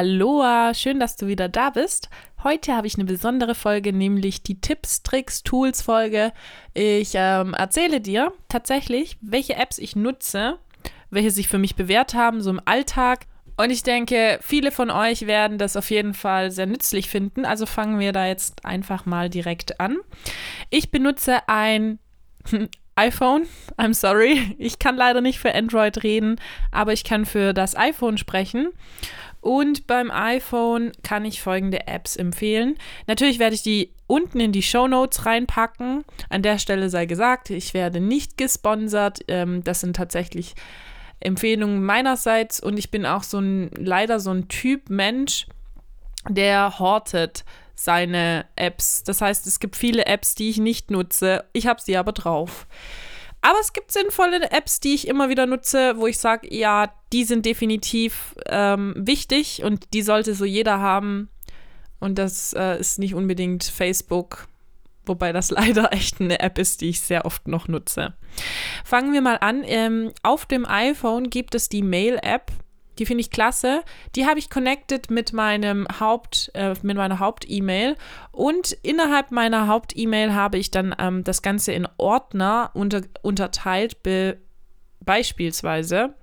[0.00, 2.08] Aloha, schön, dass du wieder da bist.
[2.42, 6.32] Heute habe ich eine besondere Folge, nämlich die Tipps, Tricks, Tools Folge.
[6.72, 10.56] Ich ähm, erzähle dir tatsächlich, welche Apps ich nutze,
[11.10, 13.26] welche sich für mich bewährt haben, so im Alltag.
[13.58, 17.44] Und ich denke, viele von euch werden das auf jeden Fall sehr nützlich finden.
[17.44, 19.98] Also fangen wir da jetzt einfach mal direkt an.
[20.70, 21.98] Ich benutze ein
[22.96, 23.46] iPhone.
[23.76, 24.56] I'm sorry.
[24.58, 26.36] Ich kann leider nicht für Android reden,
[26.70, 28.70] aber ich kann für das iPhone sprechen.
[29.40, 32.76] Und beim iPhone kann ich folgende Apps empfehlen.
[33.06, 36.04] Natürlich werde ich die unten in die Show Notes reinpacken.
[36.28, 39.20] An der Stelle sei gesagt, ich werde nicht gesponsert.
[39.28, 40.54] Ähm, das sind tatsächlich
[41.20, 45.46] Empfehlungen meinerseits und ich bin auch so ein leider so ein Typ Mensch,
[46.28, 49.04] der hortet seine Apps.
[49.04, 51.44] Das heißt, es gibt viele Apps, die ich nicht nutze.
[51.52, 52.66] Ich habe sie aber drauf.
[53.42, 57.24] Aber es gibt sinnvolle Apps, die ich immer wieder nutze, wo ich sage, ja, die
[57.24, 61.30] sind definitiv ähm, wichtig und die sollte so jeder haben.
[62.00, 64.46] Und das äh, ist nicht unbedingt Facebook,
[65.06, 68.14] wobei das leider echt eine App ist, die ich sehr oft noch nutze.
[68.84, 69.62] Fangen wir mal an.
[69.64, 72.52] Ähm, auf dem iPhone gibt es die Mail-App.
[73.00, 73.82] Die finde ich klasse.
[74.14, 77.96] Die habe ich connected mit meinem Haupt, äh, mit meiner Haupt-E-Mail.
[78.30, 84.36] Und innerhalb meiner Haupt-E-Mail habe ich dann ähm, das Ganze in Ordner unter, unterteilt, be
[85.02, 86.14] beispielsweise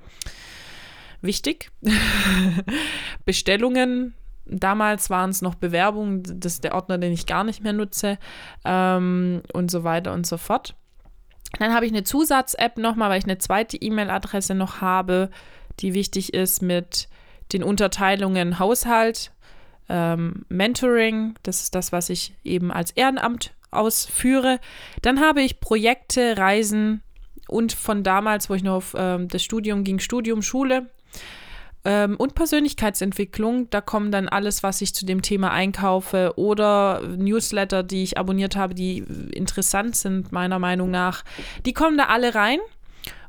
[1.21, 1.71] wichtig.
[3.25, 4.13] Bestellungen.
[4.45, 8.19] Damals waren es noch Bewerbungen, das ist der Ordner, den ich gar nicht mehr nutze
[8.63, 10.75] ähm, und so weiter und so fort.
[11.57, 15.31] Dann habe ich eine Zusatz-App nochmal, weil ich eine zweite E-Mail-Adresse noch habe
[15.79, 17.07] die wichtig ist mit
[17.53, 19.31] den Unterteilungen Haushalt,
[19.89, 24.59] ähm, Mentoring, das ist das, was ich eben als Ehrenamt ausführe.
[25.01, 27.01] Dann habe ich Projekte, Reisen
[27.47, 30.89] und von damals, wo ich noch auf ähm, das Studium ging, Studium, Schule
[31.85, 33.69] ähm, und Persönlichkeitsentwicklung.
[33.69, 38.55] Da kommen dann alles, was ich zu dem Thema einkaufe oder Newsletter, die ich abonniert
[38.55, 38.99] habe, die
[39.31, 41.23] interessant sind, meiner Meinung nach.
[41.65, 42.59] Die kommen da alle rein.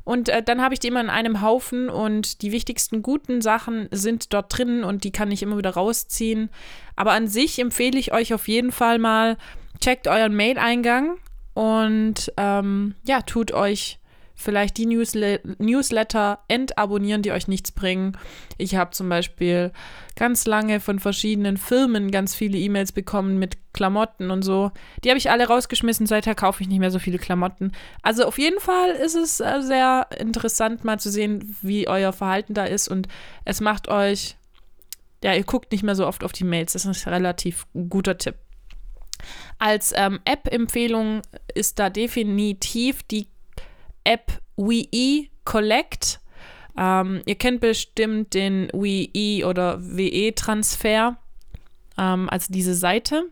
[0.09, 3.87] Und äh, dann habe ich die immer in einem Haufen und die wichtigsten guten Sachen
[3.91, 6.49] sind dort drin und die kann ich immer wieder rausziehen.
[6.95, 9.37] Aber an sich empfehle ich euch auf jeden Fall mal,
[9.79, 11.19] checkt euren Mail-Eingang
[11.53, 13.99] und ähm, ja, tut euch
[14.39, 18.17] vielleicht die Newsle Newsletter entabonnieren, die euch nichts bringen.
[18.57, 19.71] Ich habe zum Beispiel
[20.15, 24.71] ganz lange von verschiedenen Firmen ganz viele E-Mails bekommen mit Klamotten und so.
[25.03, 26.07] Die habe ich alle rausgeschmissen.
[26.07, 27.73] Seither kaufe ich nicht mehr so viele Klamotten.
[28.01, 32.53] Also auf jeden Fall ist es äh, sehr interessant, mal zu sehen, wie euer Verhalten
[32.53, 32.87] da ist.
[32.87, 33.09] Und
[33.43, 34.37] es macht euch,
[35.21, 36.73] ja, ihr guckt nicht mehr so oft auf die Mails.
[36.73, 38.35] Das ist ein relativ guter Tipp.
[39.57, 41.23] Als ähm, App-Empfehlung
[41.53, 43.27] ist da definitiv die
[44.09, 46.19] App WeE Collect.
[46.75, 51.17] Ähm, ihr kennt bestimmt den WeE oder WE-Transfer,
[51.97, 53.25] ähm, also diese Seite.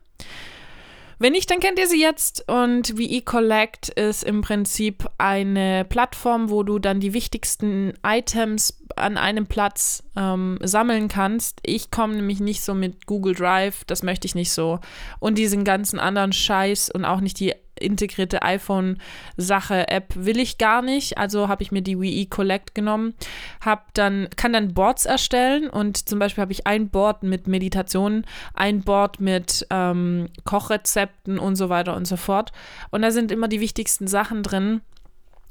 [1.19, 2.47] Wenn nicht, dann kennt ihr sie jetzt.
[2.47, 9.17] Und WE Collect ist im Prinzip eine Plattform, wo du dann die wichtigsten Items an
[9.17, 11.59] einem Platz ähm, sammeln kannst.
[11.63, 14.79] Ich komme nämlich nicht so mit Google Drive, das möchte ich nicht so.
[15.19, 21.17] Und diesen ganzen anderen Scheiß und auch nicht die integrierte iPhone-Sache-App will ich gar nicht.
[21.17, 23.13] Also habe ich mir die Wii Collect genommen,
[23.61, 28.25] hab dann, kann dann Boards erstellen und zum Beispiel habe ich ein Board mit Meditationen,
[28.53, 32.51] ein Board mit ähm, Kochrezepten und so weiter und so fort.
[32.91, 34.81] Und da sind immer die wichtigsten Sachen drin.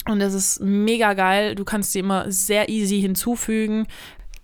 [0.08, 1.56] Und das ist mega geil.
[1.56, 3.86] Du kannst sie immer sehr easy hinzufügen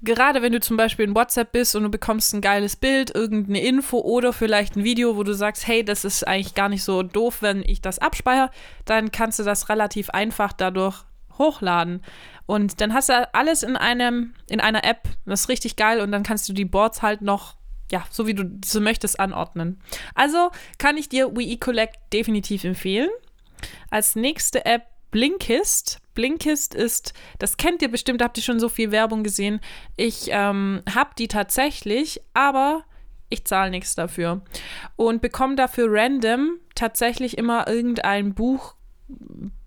[0.03, 3.63] gerade wenn du zum Beispiel in WhatsApp bist und du bekommst ein geiles Bild, irgendeine
[3.63, 7.03] Info oder vielleicht ein Video, wo du sagst, hey, das ist eigentlich gar nicht so
[7.03, 8.51] doof, wenn ich das abspeichere,
[8.85, 11.05] dann kannst du das relativ einfach dadurch
[11.39, 12.03] hochladen.
[12.47, 15.09] Und dann hast du alles in einem, in einer App.
[15.25, 17.55] Das ist richtig geil und dann kannst du die Boards halt noch,
[17.91, 19.81] ja, so wie du so möchtest, anordnen.
[20.15, 23.11] Also kann ich dir We Collect definitiv empfehlen.
[23.91, 26.01] Als nächste App Blinkist.
[26.15, 29.61] Blinkist ist, das kennt ihr bestimmt, habt ihr schon so viel Werbung gesehen.
[29.97, 32.85] Ich ähm, habe die tatsächlich, aber
[33.29, 34.43] ich zahle nichts dafür.
[34.97, 38.75] Und bekomme dafür random tatsächlich immer irgendein Buch,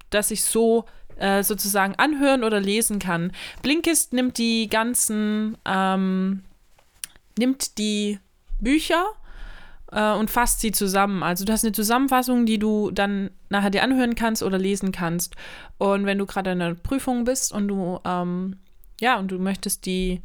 [0.10, 0.86] das ich so
[1.18, 3.32] äh, sozusagen anhören oder lesen kann.
[3.62, 6.44] Blinkist nimmt die ganzen, ähm,
[7.38, 8.20] nimmt die
[8.60, 9.06] Bücher
[9.96, 11.24] äh, und fasst sie zusammen.
[11.24, 15.36] Also du hast eine Zusammenfassung, die du dann nachher dir anhören kannst oder lesen kannst.
[15.78, 18.58] Und wenn du gerade in einer Prüfung bist und du, ähm,
[19.00, 20.22] ja, und du möchtest die,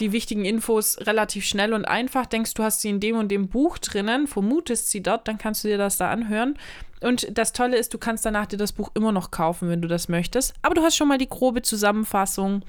[0.00, 3.48] die wichtigen Infos relativ schnell und einfach, denkst du hast sie in dem und dem
[3.48, 6.56] Buch drinnen, vermutest sie dort, dann kannst du dir das da anhören.
[7.00, 9.88] Und das Tolle ist, du kannst danach dir das Buch immer noch kaufen, wenn du
[9.88, 10.54] das möchtest.
[10.62, 12.64] Aber du hast schon mal die grobe Zusammenfassung.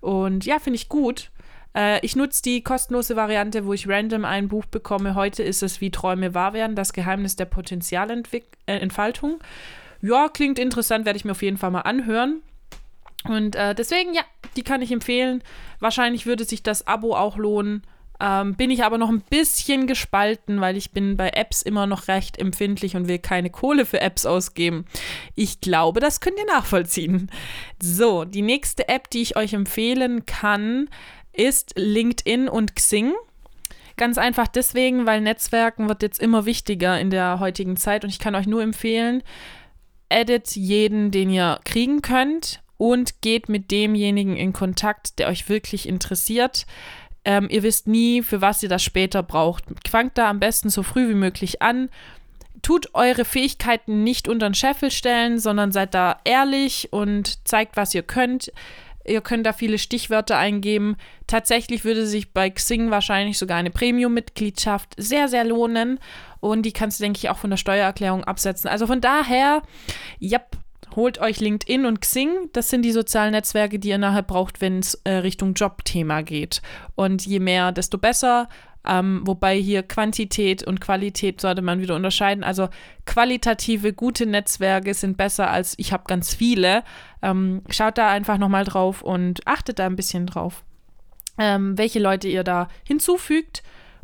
[0.00, 1.31] Und ja, finde ich gut.
[1.74, 5.14] Äh, ich nutze die kostenlose Variante, wo ich random ein Buch bekomme.
[5.14, 9.40] Heute ist es Wie Träume wahr werden, das Geheimnis der Potenzialentfaltung.
[9.40, 12.42] Äh, ja, klingt interessant, werde ich mir auf jeden Fall mal anhören.
[13.24, 14.22] Und äh, deswegen, ja,
[14.56, 15.42] die kann ich empfehlen.
[15.78, 17.82] Wahrscheinlich würde sich das Abo auch lohnen.
[18.20, 22.06] Ähm, bin ich aber noch ein bisschen gespalten, weil ich bin bei Apps immer noch
[22.06, 24.86] recht empfindlich und will keine Kohle für Apps ausgeben.
[25.34, 27.30] Ich glaube, das könnt ihr nachvollziehen.
[27.82, 30.88] So, die nächste App, die ich euch empfehlen kann,
[31.32, 33.12] ist LinkedIn und Xing.
[33.96, 38.18] Ganz einfach deswegen, weil Netzwerken wird jetzt immer wichtiger in der heutigen Zeit und ich
[38.18, 39.22] kann euch nur empfehlen,
[40.08, 45.88] edit jeden, den ihr kriegen könnt und geht mit demjenigen in Kontakt, der euch wirklich
[45.88, 46.66] interessiert.
[47.24, 49.64] Ähm, ihr wisst nie, für was ihr das später braucht.
[49.88, 51.88] Fangt da am besten so früh wie möglich an.
[52.62, 57.94] Tut eure Fähigkeiten nicht unter den Scheffel stellen, sondern seid da ehrlich und zeigt, was
[57.94, 58.52] ihr könnt.
[59.04, 60.96] Ihr könnt da viele Stichwörter eingeben.
[61.26, 65.98] Tatsächlich würde sich bei Xing wahrscheinlich sogar eine Premium-Mitgliedschaft sehr, sehr lohnen.
[66.40, 68.68] Und die kannst du, denke ich, auch von der Steuererklärung absetzen.
[68.68, 69.62] Also von daher,
[70.18, 70.40] ja,
[70.96, 72.50] holt euch LinkedIn und Xing.
[72.52, 76.62] Das sind die sozialen Netzwerke, die ihr nachher braucht, wenn es äh, Richtung Jobthema geht.
[76.94, 78.48] Und je mehr, desto besser.
[78.86, 82.44] Ähm, wobei hier Quantität und Qualität sollte man wieder unterscheiden.
[82.44, 82.68] Also
[83.06, 86.82] qualitative, gute Netzwerke sind besser als ich habe ganz viele.
[87.22, 90.64] Ähm, schaut da einfach nochmal drauf und achtet da ein bisschen drauf,
[91.38, 93.62] ähm, welche Leute ihr da hinzufügt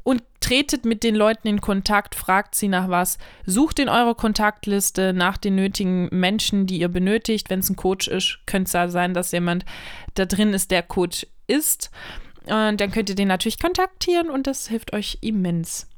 [0.08, 5.12] und tretet mit den Leuten in Kontakt, fragt sie nach was, sucht in eurer Kontaktliste
[5.12, 7.50] nach den nötigen Menschen, die ihr benötigt.
[7.50, 9.66] Wenn es ein Coach ist, könnte es sein, dass jemand
[10.14, 11.90] da drin ist, der Coach ist.
[12.50, 15.88] Und dann könnt ihr den natürlich kontaktieren und das hilft euch immens.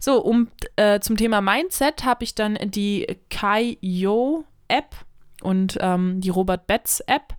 [0.00, 4.94] So, um äh, zum Thema Mindset habe ich dann die Kaio App
[5.42, 7.34] und ähm, die Robert Betz App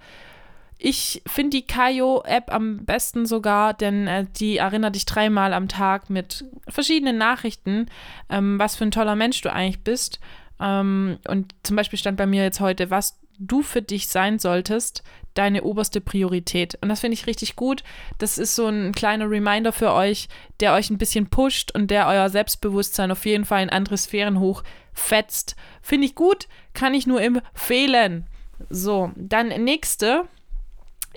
[0.81, 6.09] ich finde die Kayo-App am besten sogar, denn äh, die erinnert dich dreimal am Tag
[6.09, 7.87] mit verschiedenen Nachrichten,
[8.29, 10.21] ähm, was für ein toller Mensch du eigentlich bist.
[10.61, 15.03] Ähm, und zum Beispiel stand bei mir jetzt heute, was du für dich sein solltest,
[15.33, 16.77] deine oberste Priorität.
[16.81, 17.83] Und das finde ich richtig gut.
[18.17, 20.27] Das ist so ein kleiner Reminder für euch,
[20.59, 24.39] der euch ein bisschen pusht und der euer Selbstbewusstsein auf jeden Fall in andere Sphären
[24.39, 25.55] hochfetzt.
[25.81, 28.27] Finde ich gut, kann ich nur empfehlen.
[28.69, 30.27] So, dann nächste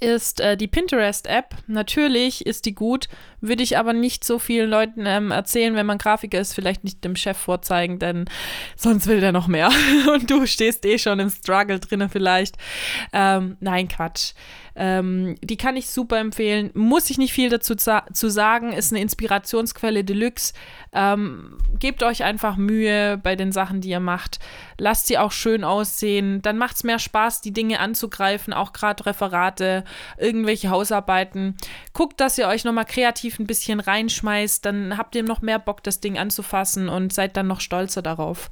[0.01, 1.57] ist äh, die Pinterest-App.
[1.67, 3.09] Natürlich ist die gut,
[3.43, 7.05] würde ich aber nicht so vielen Leuten ähm, erzählen, wenn man Grafiker ist, vielleicht nicht
[7.05, 8.25] dem Chef vorzeigen, denn
[8.77, 9.71] sonst will der noch mehr.
[10.15, 12.57] Und du stehst eh schon im Struggle drinnen vielleicht.
[13.13, 14.33] Ähm, nein, Quatsch.
[14.75, 16.71] Ähm, die kann ich super empfehlen.
[16.75, 18.73] Muss ich nicht viel dazu zu sagen.
[18.73, 20.55] Ist eine Inspirationsquelle Deluxe.
[20.93, 24.39] Ähm, gebt euch einfach Mühe bei den Sachen, die ihr macht.
[24.79, 26.41] Lasst sie auch schön aussehen.
[26.43, 29.85] Dann macht es mehr Spaß, die Dinge anzugreifen, auch gerade Referate,
[30.17, 31.57] irgendwelche Hausarbeiten.
[31.93, 34.65] Guckt, dass ihr euch nochmal kreativ ein bisschen reinschmeißt.
[34.65, 38.51] Dann habt ihr noch mehr Bock, das Ding anzufassen und seid dann noch stolzer darauf.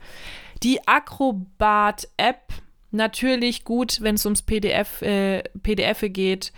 [0.62, 2.52] Die Acrobat-App
[2.92, 6.52] Natürlich gut, wenn es ums PDF, äh, PDF geht.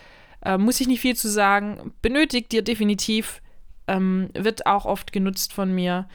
[0.44, 1.92] Äh, muss ich nicht viel zu sagen.
[2.00, 3.42] Benötigt ihr definitiv.
[3.86, 6.08] Ähm, wird auch oft genutzt von mir.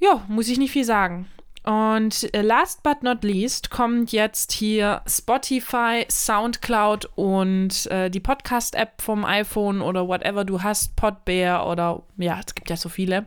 [0.00, 1.26] Ja, muss ich nicht viel sagen.
[1.68, 9.02] Und äh, last but not least kommt jetzt hier Spotify, Soundcloud und äh, die Podcast-App
[9.02, 13.26] vom iPhone oder whatever du hast, Podbear oder ja, es gibt ja so viele.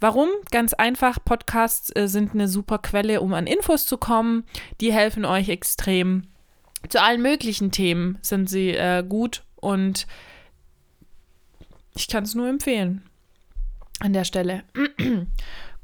[0.00, 0.28] Warum?
[0.50, 4.44] Ganz einfach, Podcasts äh, sind eine super Quelle, um an Infos zu kommen.
[4.82, 6.24] Die helfen euch extrem.
[6.90, 10.06] Zu allen möglichen Themen sind sie äh, gut und
[11.96, 13.02] ich kann es nur empfehlen
[13.98, 14.64] an der Stelle.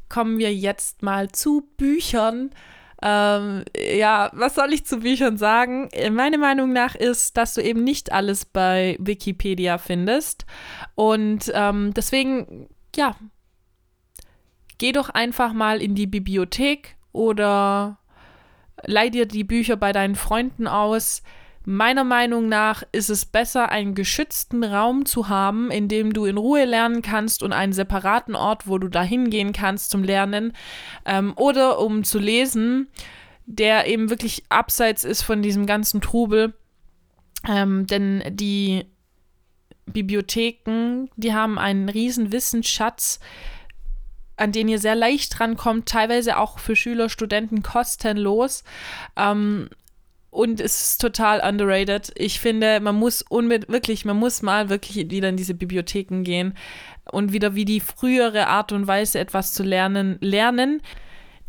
[0.09, 2.51] kommen wir jetzt mal zu Büchern.
[3.01, 5.89] Ähm, ja, was soll ich zu Büchern sagen?
[6.11, 10.47] Meine Meinung nach ist, dass du eben nicht alles bei Wikipedia findest.
[10.95, 13.15] Und ähm, deswegen, ja,
[14.79, 17.99] geh doch einfach mal in die Bibliothek oder
[18.85, 21.23] leih dir die Bücher bei deinen Freunden aus.
[21.71, 26.39] Meiner Meinung nach ist es besser, einen geschützten Raum zu haben, in dem du in
[26.39, 30.55] Ruhe lernen kannst und einen separaten Ort, wo du da hingehen kannst zum Lernen
[31.05, 32.89] ähm, oder um zu lesen,
[33.45, 36.55] der eben wirklich abseits ist von diesem ganzen Trubel.
[37.47, 38.87] Ähm, denn die
[39.85, 43.21] Bibliotheken, die haben einen riesen Wissensschatz,
[44.39, 48.65] an den ihr sehr leicht rankommt, teilweise auch für Schüler, Studenten kostenlos.
[49.17, 49.69] Ähm,
[50.31, 52.13] und es ist total underrated.
[52.17, 56.55] Ich finde, man muss unbedingt, wirklich, man muss mal wirklich wieder in diese Bibliotheken gehen
[57.11, 60.83] und wieder wie die frühere Art und Weise etwas zu lernen, lernen.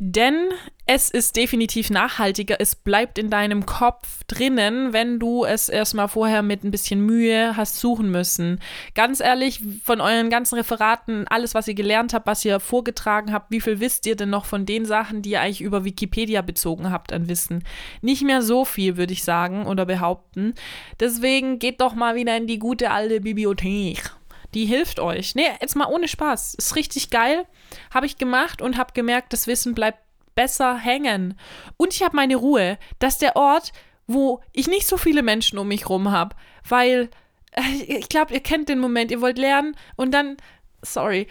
[0.01, 0.47] Denn
[0.85, 6.41] es ist definitiv nachhaltiger, es bleibt in deinem Kopf drinnen, wenn du es erstmal vorher
[6.41, 8.61] mit ein bisschen Mühe hast suchen müssen.
[8.95, 13.51] Ganz ehrlich, von euren ganzen Referaten, alles, was ihr gelernt habt, was ihr vorgetragen habt,
[13.51, 16.91] wie viel wisst ihr denn noch von den Sachen, die ihr eigentlich über Wikipedia bezogen
[16.91, 17.65] habt an Wissen?
[18.01, 20.55] Nicht mehr so viel, würde ich sagen oder behaupten.
[21.01, 24.11] Deswegen geht doch mal wieder in die gute alte Bibliothek.
[24.53, 25.35] Die hilft euch.
[25.35, 26.55] Nee, jetzt mal ohne Spaß.
[26.55, 27.45] Ist richtig geil.
[27.93, 29.99] Habe ich gemacht und habe gemerkt, das Wissen bleibt
[30.35, 31.37] besser hängen.
[31.77, 32.77] Und ich habe meine Ruhe.
[32.99, 33.73] Das ist der Ort,
[34.07, 36.35] wo ich nicht so viele Menschen um mich rum habe.
[36.67, 37.09] Weil,
[37.51, 40.37] äh, ich glaube, ihr kennt den Moment, ihr wollt lernen und dann,
[40.81, 41.27] sorry,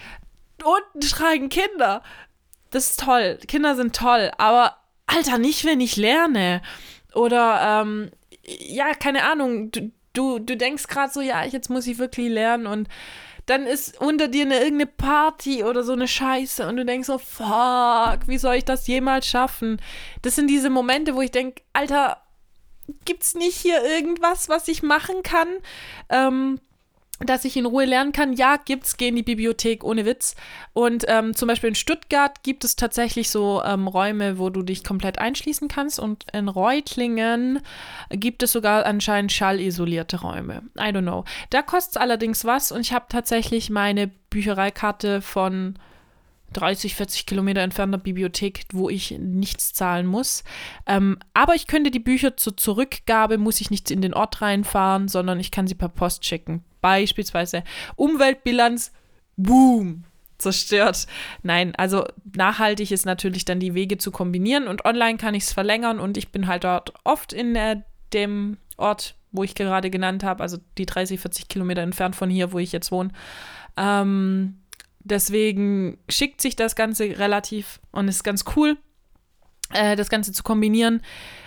[0.62, 2.02] unten schreien Kinder.
[2.70, 3.38] Das ist toll.
[3.48, 4.30] Kinder sind toll.
[4.38, 6.62] Aber, Alter, nicht, wenn ich lerne.
[7.14, 8.10] Oder, ähm,
[8.44, 12.66] ja, keine Ahnung, du, du, du denkst gerade so, ja, jetzt muss ich wirklich lernen
[12.66, 12.88] und
[13.46, 17.18] dann ist unter dir eine irgendeine Party oder so eine Scheiße und du denkst so,
[17.18, 19.80] fuck, wie soll ich das jemals schaffen?
[20.20, 22.20] Das sind diese Momente, wo ich denke, Alter,
[23.04, 25.48] gibt's nicht hier irgendwas, was ich machen kann?
[26.10, 26.60] Ähm,
[27.20, 28.32] dass ich in Ruhe lernen kann.
[28.32, 30.36] Ja, gibt's, geh in die Bibliothek, ohne Witz.
[30.72, 34.84] Und ähm, zum Beispiel in Stuttgart gibt es tatsächlich so ähm, Räume, wo du dich
[34.84, 35.98] komplett einschließen kannst.
[35.98, 37.60] Und in Reutlingen
[38.10, 40.62] gibt es sogar anscheinend schallisolierte Räume.
[40.76, 41.24] I don't know.
[41.50, 45.78] Da kostet es allerdings was und ich habe tatsächlich meine Büchereikarte von
[46.52, 50.44] 30, 40 Kilometer entfernter Bibliothek, wo ich nichts zahlen muss.
[50.86, 55.08] Ähm, aber ich könnte die Bücher zur Zurückgabe, muss ich nicht in den Ort reinfahren,
[55.08, 56.64] sondern ich kann sie per Post schicken.
[56.80, 57.64] Beispielsweise
[57.96, 58.92] Umweltbilanz,
[59.36, 60.04] boom,
[60.38, 61.06] zerstört.
[61.42, 62.06] Nein, also
[62.36, 66.16] nachhaltig ist natürlich dann die Wege zu kombinieren und online kann ich es verlängern und
[66.16, 67.82] ich bin halt dort oft in äh,
[68.12, 72.52] dem Ort, wo ich gerade genannt habe, also die 30, 40 Kilometer entfernt von hier,
[72.52, 73.10] wo ich jetzt wohne.
[73.76, 74.58] Ähm,
[75.08, 78.76] Deswegen schickt sich das Ganze relativ und ist ganz cool,
[79.72, 81.02] äh, das Ganze zu kombinieren,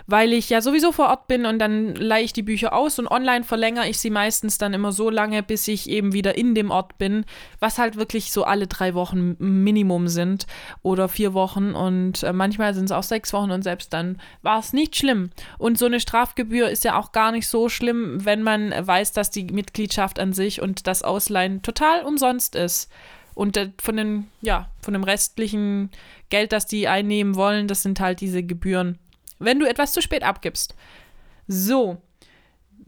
[0.07, 3.07] weil ich ja sowieso vor Ort bin und dann leihe ich die Bücher aus und
[3.07, 6.69] online verlängere ich sie meistens dann immer so lange, bis ich eben wieder in dem
[6.69, 7.25] Ort bin,
[7.59, 10.47] was halt wirklich so alle drei Wochen Minimum sind
[10.83, 14.59] oder vier Wochen und äh, manchmal sind es auch sechs Wochen und selbst dann war
[14.59, 15.31] es nicht schlimm.
[15.57, 19.31] Und so eine Strafgebühr ist ja auch gar nicht so schlimm, wenn man weiß, dass
[19.31, 22.89] die Mitgliedschaft an sich und das Ausleihen total umsonst ist.
[23.33, 25.89] Und von den, ja, von dem restlichen
[26.29, 29.00] Geld, das die einnehmen wollen, das sind halt diese Gebühren,
[29.39, 30.75] wenn du etwas zu spät abgibst.
[31.47, 32.01] So,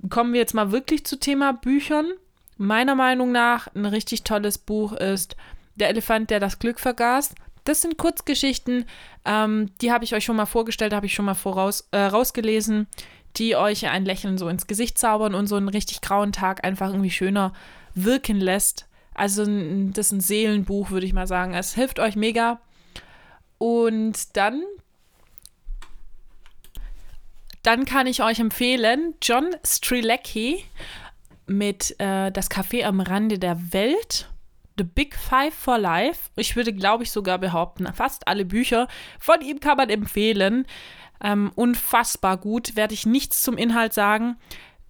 [0.09, 2.11] kommen wir jetzt mal wirklich zu Thema Büchern.
[2.57, 5.35] Meiner Meinung nach ein richtig tolles Buch ist
[5.75, 7.33] Der Elefant, der das Glück vergaß.
[7.63, 8.85] Das sind Kurzgeschichten,
[9.25, 12.87] ähm, die habe ich euch schon mal vorgestellt, habe ich schon mal voraus, äh, rausgelesen,
[13.37, 16.89] die euch ein Lächeln so ins Gesicht zaubern und so einen richtig grauen Tag einfach
[16.89, 17.53] irgendwie schöner
[17.95, 18.85] wirken lässt.
[19.13, 21.53] Also das ist ein Seelenbuch, würde ich mal sagen.
[21.53, 22.59] Es hilft euch mega.
[23.57, 24.63] Und dann,
[27.61, 30.65] dann kann ich euch empfehlen, John Strilecki
[31.45, 34.29] mit äh, Das Café am Rande der Welt.
[34.77, 36.31] The Big Five for Life.
[36.35, 38.87] Ich würde, glaube ich, sogar behaupten, fast alle Bücher
[39.19, 40.65] von ihm kann man empfehlen.
[41.23, 42.75] Ähm, unfassbar gut.
[42.75, 44.37] Werde ich nichts zum Inhalt sagen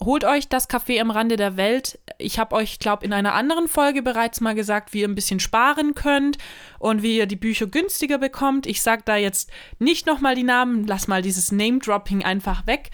[0.01, 2.00] holt euch das Café am Rande der Welt.
[2.17, 5.39] Ich habe euch, glaube in einer anderen Folge bereits mal gesagt, wie ihr ein bisschen
[5.39, 6.38] sparen könnt
[6.79, 8.65] und wie ihr die Bücher günstiger bekommt.
[8.65, 12.91] Ich sage da jetzt nicht nochmal die Namen, lass mal dieses Name-Dropping einfach weg.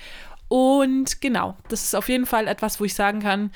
[0.47, 3.51] Und genau, das ist auf jeden Fall etwas, wo ich sagen kann,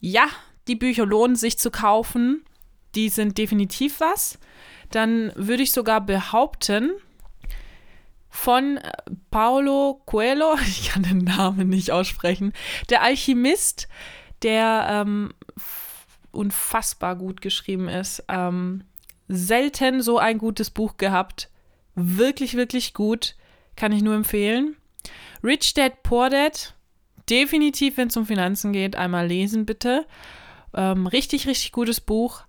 [0.00, 0.26] ja,
[0.68, 2.44] die Bücher lohnen sich zu kaufen.
[2.94, 4.38] Die sind definitiv was.
[4.90, 6.92] Dann würde ich sogar behaupten,
[8.32, 8.90] von äh,
[9.30, 12.52] Paulo Coelho, ich kann den Namen nicht aussprechen,
[12.88, 13.88] der Alchemist,
[14.42, 15.34] der ähm,
[16.32, 18.24] unfassbar gut geschrieben ist.
[18.28, 18.84] Ähm,
[19.28, 21.50] selten so ein gutes Buch gehabt.
[21.94, 23.36] Wirklich, wirklich gut.
[23.76, 24.76] Kann ich nur empfehlen.
[25.44, 26.74] Rich Dad Poor Dad.
[27.30, 30.06] Definitiv, wenn es um Finanzen geht, einmal lesen bitte.
[30.74, 32.44] Ähm, richtig, richtig gutes Buch.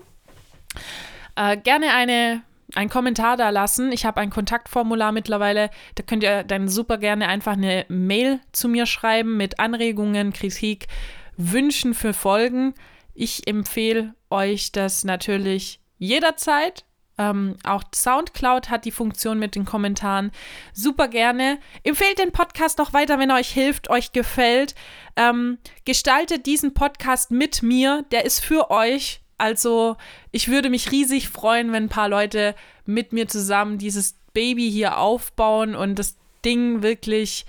[1.37, 2.43] äh, gerne eine
[2.75, 3.93] einen Kommentar da lassen.
[3.93, 5.71] Ich habe ein Kontaktformular mittlerweile.
[5.95, 10.89] Da könnt ihr dann super gerne einfach eine Mail zu mir schreiben mit Anregungen, Kritik,
[11.37, 12.75] Wünschen für Folgen.
[13.15, 16.85] Ich empfehle euch das natürlich jederzeit.
[17.19, 20.33] Ähm, auch Soundcloud hat die Funktion mit den Kommentaren.
[20.73, 21.59] Super gerne.
[21.83, 24.75] Empfehlt den Podcast noch weiter, wenn er euch hilft, euch gefällt.
[25.17, 28.05] Ähm, gestaltet diesen Podcast mit mir.
[28.13, 29.21] Der ist für euch.
[29.39, 29.97] Also
[30.31, 32.55] ich würde mich riesig freuen, wenn ein paar Leute
[32.87, 37.45] mit mir zusammen dieses Baby hier aufbauen und das Ding wirklich